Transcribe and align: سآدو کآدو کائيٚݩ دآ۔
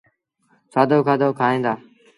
سآدو 0.73 0.97
کآدو 1.07 1.29
کائيٚݩ 1.39 1.63
دآ۔ 1.65 1.73